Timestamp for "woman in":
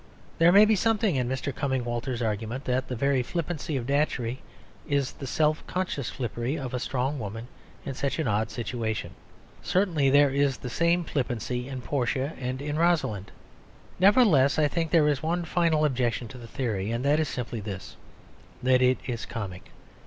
7.19-7.93